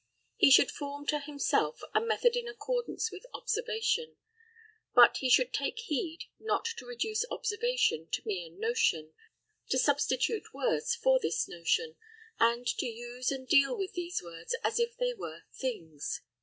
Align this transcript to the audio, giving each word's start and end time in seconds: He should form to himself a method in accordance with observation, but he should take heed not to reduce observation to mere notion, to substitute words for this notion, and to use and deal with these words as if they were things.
He 0.35 0.49
should 0.49 0.71
form 0.71 1.05
to 1.09 1.19
himself 1.19 1.81
a 1.93 2.01
method 2.01 2.35
in 2.35 2.47
accordance 2.47 3.11
with 3.11 3.27
observation, 3.35 4.17
but 4.95 5.17
he 5.17 5.29
should 5.29 5.53
take 5.53 5.77
heed 5.77 6.23
not 6.39 6.65
to 6.77 6.87
reduce 6.87 7.23
observation 7.29 8.07
to 8.13 8.23
mere 8.25 8.49
notion, 8.49 9.13
to 9.69 9.77
substitute 9.77 10.55
words 10.55 10.95
for 10.95 11.19
this 11.19 11.47
notion, 11.47 11.97
and 12.39 12.65
to 12.65 12.87
use 12.87 13.29
and 13.31 13.47
deal 13.47 13.77
with 13.77 13.93
these 13.93 14.23
words 14.23 14.55
as 14.63 14.79
if 14.79 14.97
they 14.97 15.13
were 15.13 15.43
things. 15.53 16.21